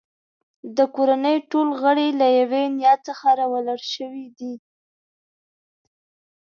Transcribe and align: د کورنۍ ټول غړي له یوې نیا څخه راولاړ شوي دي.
د 0.77 0.79
کورنۍ 0.95 1.37
ټول 1.51 1.67
غړي 1.81 2.07
له 2.19 2.27
یوې 2.39 2.63
نیا 2.77 2.93
څخه 3.07 3.27
راولاړ 3.39 3.79
شوي 3.93 4.25
دي. 4.37 4.53